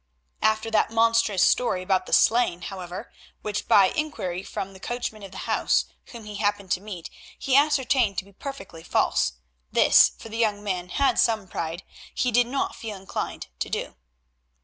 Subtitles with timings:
[0.41, 3.11] After that monstrous story about the sleighing, however,
[3.43, 7.55] which by inquiry from the coachman of the house, whom he happened to meet, he
[7.55, 9.33] ascertained to be perfectly false,
[9.71, 11.83] this, for the young man had some pride,
[12.15, 13.95] he did not feel inclined to do.